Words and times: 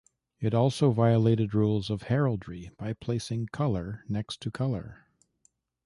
It 0.39 0.55
also 0.55 0.89
violated 0.89 1.53
rules 1.53 1.91
of 1.91 2.07
heraldry 2.09 2.71
by 2.75 2.93
placing 2.93 3.49
colour 3.49 4.03
next 4.09 4.41
to 4.41 4.49
colour. 4.49 5.05